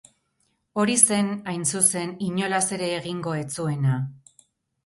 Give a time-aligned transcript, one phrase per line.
[0.83, 4.01] Hori zen, hain zuzen, inolaz ere egingo ez zuena.